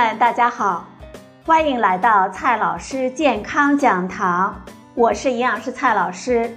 [0.00, 0.86] 们，大家好，
[1.44, 4.58] 欢迎来到蔡老师健康讲堂，
[4.94, 6.50] 我是营养师蔡老师。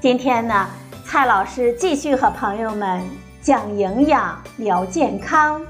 [0.00, 0.66] 今天呢，
[1.04, 3.02] 蔡老师继续和朋友们
[3.42, 5.60] 讲营养、聊健康。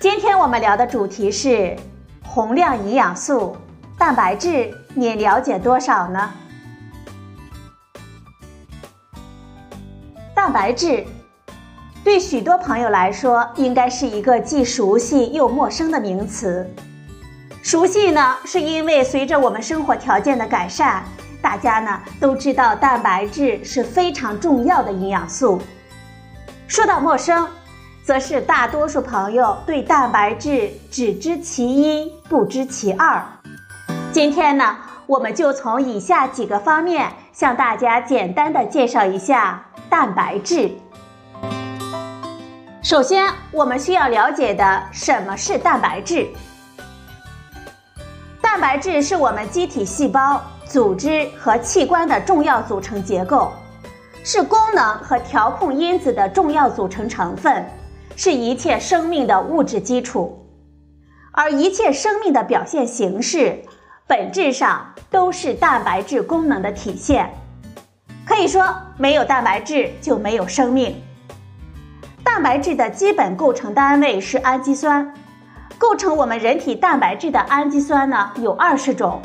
[0.00, 1.76] 今天我们聊的主题是
[2.24, 3.56] 宏量营养素
[3.96, 6.32] 蛋白质，你了解多少呢？
[10.42, 11.04] 蛋白质
[12.02, 16.68] 对许多朋友来说，应该是一个既熟悉又陌生的名词。
[17.62, 21.04] 熟悉呢，是因为随着我们生活条件的改善，
[21.40, 25.62] 大家呢都知道蛋白质是非常重要的营养素。
[26.66, 27.48] 说到陌生，
[28.04, 33.22] 则是大多数朋友对蛋白质只知其一，不知其二。
[34.10, 39.66] 今天呢，我们就从以下几个方面向大家简单的介绍一下。
[39.92, 40.70] 蛋白质。
[42.82, 46.26] 首先，我们需要了解的什么是蛋白质？
[48.40, 53.52] 蛋白质是我们机体细胞、组织和器官的重要组成结构，
[54.24, 57.62] 是功能和调控因子的重要组成成分，
[58.16, 60.42] 是一切生命的物质基础。
[61.32, 63.62] 而一切生命的表现形式，
[64.06, 67.30] 本质上都是蛋白质功能的体现。
[68.24, 68.64] 可以说，
[68.96, 71.02] 没有蛋白质就没有生命。
[72.22, 75.12] 蛋白质的基本构成单位是氨基酸，
[75.76, 79.20] 构成我们人体蛋白质的氨基酸呢有二十种，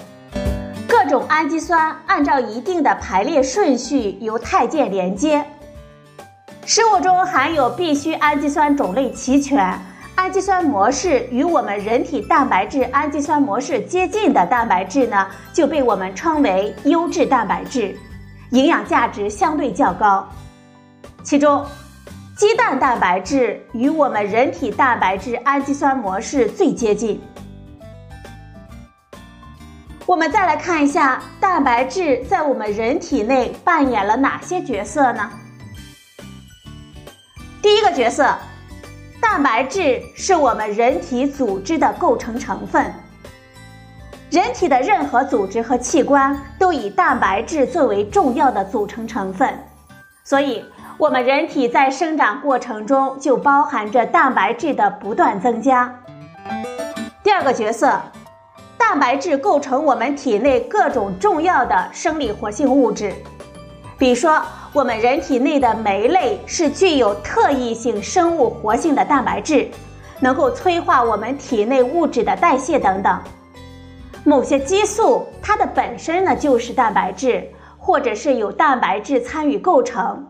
[0.88, 5.45] 各种氨基酸按照一定的排列顺序由肽键连接。
[6.66, 9.80] 食物中含有必需氨基酸种类齐全、
[10.16, 17.95] 氨基酸模式与我们人体蛋白质氨基酸模式接近的蛋白质呢，就被我们称为优质蛋白质。
[18.52, 20.27] 营养价值相对较高，
[21.21, 21.65] 其中，
[22.37, 27.21] 鸡蛋蛋白质与我们人体蛋白质氨基酸模式最接近。
[30.05, 35.29] 我们再来看一下蛋白质在我们人体内扮演了哪些角色呢？
[37.61, 38.33] 第一个角色，
[39.19, 42.93] 蛋白质是我们人体组织的构成成分。
[44.30, 49.58] 人体的任何组织和器官都以蛋白质作为重要的组成成分，
[50.26, 50.65] 所以，
[50.98, 55.98] 我们人体在生长过程中就包含着蛋白质的不断增加。
[57.23, 57.98] 第二个角色，
[58.77, 63.14] 蛋白质构成我们体内各种重要的生理活性物质，
[63.98, 64.42] 比如说，
[64.73, 69.70] 我们人体内的酶类是具有特异性生物活性的蛋白质，
[70.20, 73.17] 能够催化我们体内物质的代谢等等。
[74.27, 80.21] 某些激素，它的本身呢就是蛋白质，或者是有蛋白质参与构成，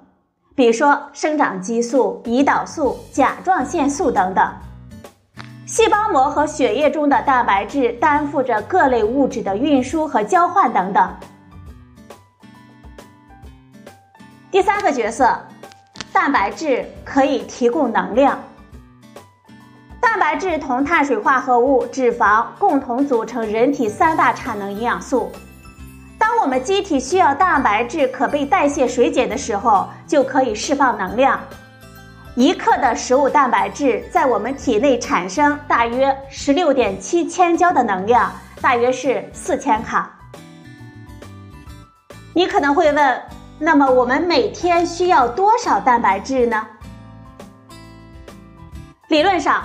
[0.53, 4.53] 比如说生长激素、胰岛素、甲状腺素等等。
[5.65, 11.11] 细胞膜和血液中的蛋白质担负着各类物质的运输和交换等等。
[14.51, 15.35] 第三个角色，
[16.13, 18.39] 蛋白质可以提供能量。
[20.17, 25.31] 蛋白质同碳水化合物、脂肪共同组成人体三大产能营养素。
[26.17, 31.39] 当我们机体需要蛋白质可被代谢水解的时候，就可以释放能量。
[32.35, 40.11] 一克的食物蛋白质在我们体内产生大约十六点七千焦的能量，大约是四千卡。
[42.33, 43.21] 你可能会问，
[43.59, 46.65] 那么我们每天需要多少蛋白质呢？
[49.09, 49.61] 理论上。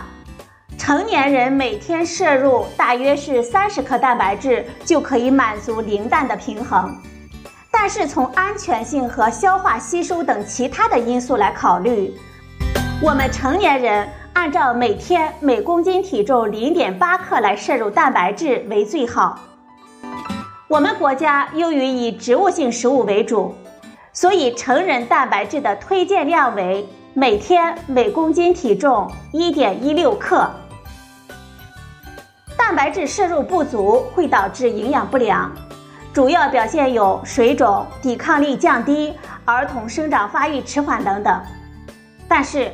[0.84, 6.92] 成年人每天摄入大约是三十克蛋白质就可以满足零蛋的平衡，
[7.70, 12.12] 但是从安全性和消化吸收等其他的因素来考虑，
[13.00, 19.38] 我们成年人按照每天每公斤体重零点八克来摄入蛋白质为最好。
[20.66, 23.54] 我们国家由于以植物性食物为主，
[24.12, 26.84] 所以成人蛋白质的推荐量为
[27.14, 30.50] 每天每公斤体重一点一六克。
[32.64, 35.50] 蛋白质摄入不足会导致营养不良，
[36.12, 39.12] 主要表现有水肿、抵抗力降低、
[39.44, 41.42] 儿童生长发育迟缓等等。
[42.28, 42.70] 但是，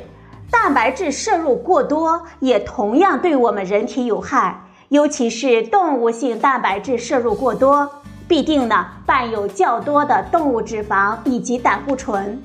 [0.51, 7.89] 蛋白质摄入过多也同样对我们人体有害，尤其是动物性蛋白质摄入过多，
[8.27, 12.39] 必定呢伴有较多的动物脂肪以及胆固醇。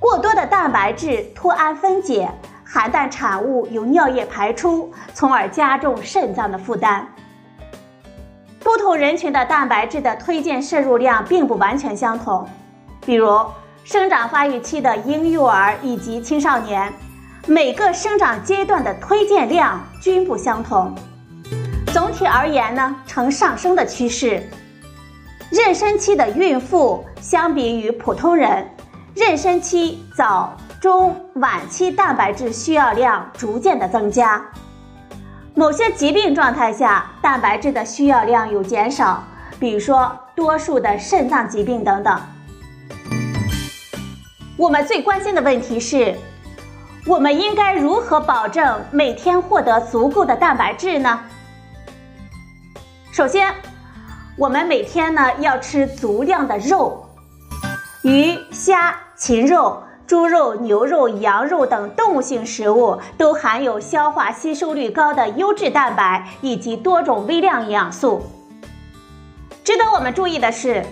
[0.00, 2.28] 过多的蛋白质脱氨分解。
[2.76, 7.08] 含氮产物由尿液排出，从而加重肾脏的负担。
[8.60, 12.46] 不同人群的蛋白质的推荐摄入量并不完全相同，
[13.06, 13.40] 比如
[13.82, 16.92] 生长发育期的婴幼儿以及青少年，
[17.46, 20.94] 每个生长阶段的推荐量均不相同。
[21.94, 24.46] 总体而言呢，呈上升的趋势。
[25.50, 28.68] 妊娠期的孕妇相比于普通人，
[29.14, 30.54] 妊娠期早、
[30.86, 34.40] 中、晚期蛋白质需要量逐渐的增加。
[35.52, 39.20] 某些疾病状态下，蛋白质的需要量有减少，
[39.58, 42.16] 比如说多数的肾脏疾病等等。
[44.56, 46.16] 我们最关心的问题是，
[47.04, 51.18] 我们应该如何保证每天获得足够的蛋白质呢？
[53.10, 53.52] 首先，
[54.36, 57.04] 我们每天呢要吃足量的肉，
[58.04, 59.82] 鱼、虾、禽肉。
[60.06, 68.24] 猪肉、牛肉、羊肉等动物性食物都含有消化吸收率高的优质蛋白以及多种微量营养素。
[69.64, 70.84] 值得我们注意的是，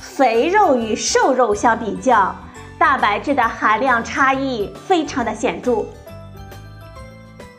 [0.00, 2.34] 肥肉与瘦肉相比较，
[2.78, 5.84] 蛋白质的含量差异非常的显著。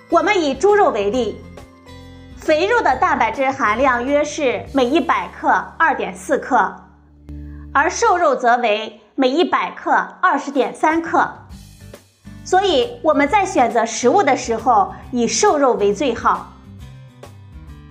[0.09, 1.39] 我们以猪肉为例，
[2.38, 5.47] 肥肉的蛋白质含量约是每一百克
[5.77, 6.75] 二点四克，
[7.71, 9.00] 而瘦肉则为。
[9.17, 11.25] 每一百克二十点三克，
[12.44, 16.51] 所以我们在选择食物的时候以瘦肉为最好。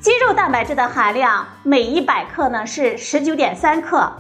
[0.03, 4.13] 鸡肉蛋白质的含量每一百克呢是十九点三克，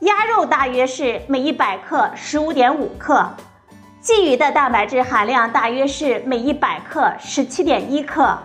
[0.00, 3.28] 鸭肉大约是每一百克十五点五克，
[4.02, 8.38] 鲫鱼的蛋白质含量大约是每一百克十七点一克，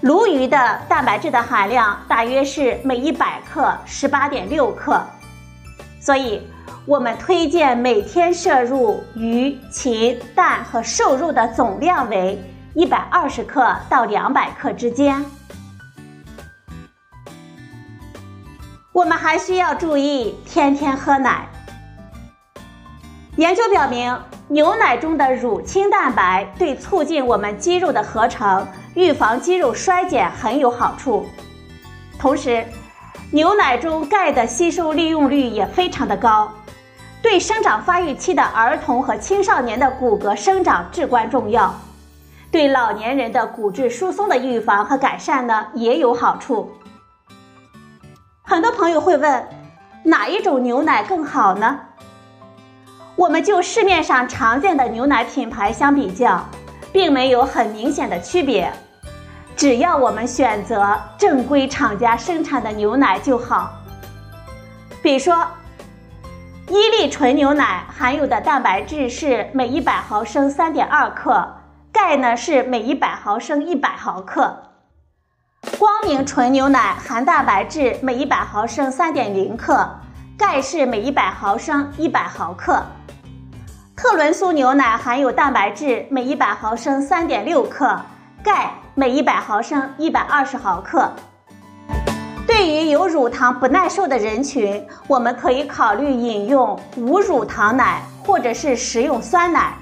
[0.00, 5.04] 鲈鱼的蛋白质的含量大约是每一百克十八点六克，
[6.00, 6.40] 所以。
[6.84, 12.36] 我们推荐每天摄入鱼、禽、蛋和瘦肉的总量为
[12.74, 15.24] 一百二十克到两百克之间。
[18.92, 21.46] 我们还需要注意天天喝奶。
[23.36, 24.18] 研究表明，
[24.48, 31.24] 牛奶中的乳清蛋白对促进我们肌肉的合成、预防肌肉衰减很有好处。
[32.18, 32.64] 同时，
[33.30, 36.52] 牛奶中钙的吸收利用率也非常的高。
[37.22, 41.72] 对生长发育期的儿童和青少年的骨骼生长至关重要，
[42.50, 46.72] 对老年人的骨质疏松的预防和改善呢也有好处。
[48.42, 49.48] 很多朋友会问，
[50.02, 51.78] 哪一种牛奶更好呢？
[53.14, 56.44] 我们就市面上常见的牛奶品牌相比较，
[56.92, 58.70] 并没有很明显的区别，
[59.56, 63.70] 只要我们选择正规厂家生产的牛奶就好。
[65.00, 65.46] 比如说。
[66.74, 71.46] 伊利纯牛奶含有的蛋白质是每一百毫升三点二克，
[71.92, 74.70] 钙呢是每一百毫升一百毫克。
[75.78, 79.86] 光明纯牛奶含蛋白质每一百毫升三点零克，
[80.38, 82.82] 钙是每一百毫升一百毫克。
[83.94, 88.00] 特仑苏牛奶含有蛋白质每一百毫升三点六克，
[88.42, 91.12] 钙每一百毫升一百二十毫克。
[92.62, 99.74] 对于有乳糖不耐受的人群，我们可以考虑饮用无乳糖奶或者是食用酸奶。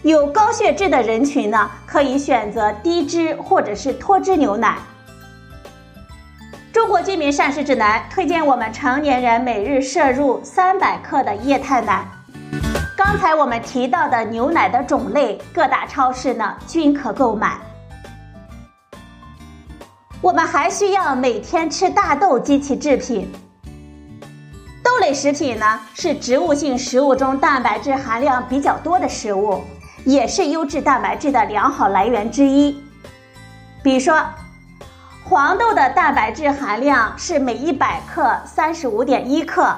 [0.00, 4.78] 有高血脂的人群呢，可以选择低脂或者是脱脂牛奶。
[6.72, 12.08] 中国居民膳食指南推荐我们成年人每日摄入三百克的液态奶。
[12.96, 17.58] 刚才我们提到的牛奶的种类，各大超市呢均可购买。
[20.20, 23.30] 我们还需要每天吃大豆及其制品。
[24.82, 29.62] 豆类食品呢，是植物性食物中蛋白质含量比较多的食物，
[30.04, 32.82] 也是优质蛋白质的良好来源之一。
[33.80, 34.20] 比如说，
[35.22, 39.72] 黄豆的蛋白质含量是每一百克三十五点一克，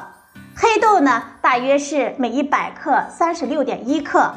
[0.57, 4.33] 黑豆呢，大约是每一百克三十六点一克。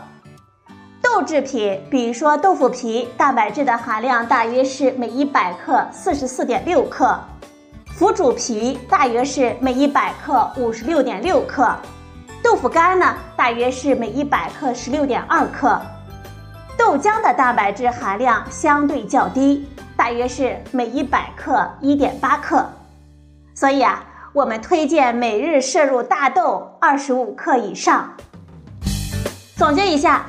[1.15, 7.15] 豆制品，比如说豆腐皮，蛋白质的含量大约是每一百克四十四点六克；
[7.95, 11.77] 腐乳皮大约是每一百克五十六点六克；
[12.41, 15.79] 豆腐干呢，大约是每一百克十六点二克。
[16.75, 22.67] 豆浆的蛋白质含量相对较低，大约是每一百克一点八克。
[23.53, 24.03] 所以啊，
[24.33, 28.11] 我们推荐每日摄入大豆二十五克以上。
[29.55, 30.25] 总结一下。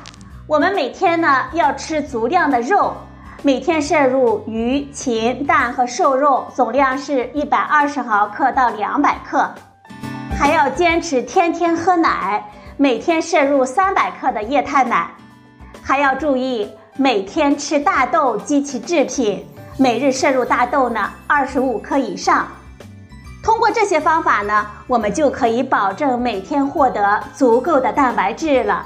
[0.47, 2.93] 我们每天呢要吃足量的肉，
[3.41, 9.49] 每天摄入鱼、禽、蛋和瘦肉总量是一百二十毫克到两百克，
[10.37, 12.47] 还要坚持天天喝奶，
[12.77, 15.09] 每天摄入三百克的液态奶，
[15.81, 19.43] 还要注意每天吃大豆及其制品，
[19.79, 22.47] 每日摄入大豆呢二十五克以上。
[23.43, 28.85] 通过这些方法呢，我们就可以保证每天获得足够的蛋白质了。